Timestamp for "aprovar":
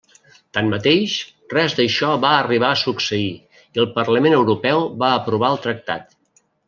5.19-5.53